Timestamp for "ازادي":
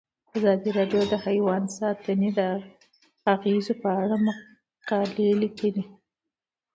0.37-0.69